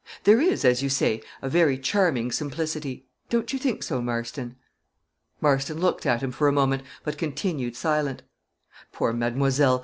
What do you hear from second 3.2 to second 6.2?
Don't you think so, Marston?" Marston looked